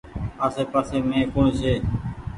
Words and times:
آسي 0.45 0.63
پآسي 0.71 0.97
مين 1.07 1.23
ڪوڻ 1.33 1.45
ڇي۔ 1.59 1.73